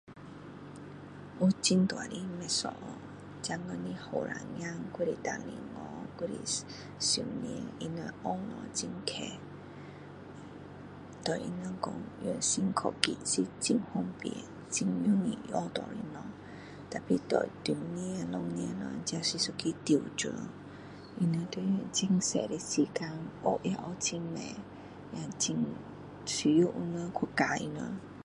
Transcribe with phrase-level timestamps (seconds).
[1.39, 2.73] 有很大的不一样现
[3.55, 4.35] 在的年轻人
[4.91, 5.81] 还是单身佬
[6.17, 6.65] 还是
[6.97, 7.87] 少年学
[8.23, 8.39] 东
[8.73, 9.13] 西很快
[11.23, 11.45] 对他们
[11.79, 11.93] 说
[12.23, 14.33] 用新科技是很方便
[14.71, 15.81] 很容易学到的
[16.13, 16.19] 东西
[16.89, 17.33] tapi 对
[17.63, 18.01] 中年
[19.05, 19.55] 这是一个
[19.85, 19.87] 挑
[20.17, 20.21] 战
[21.19, 21.79] 他们要用很
[22.19, 23.11] 多的时间去
[23.43, 23.91] 学也很
[26.25, 27.81] 需要有人去教他们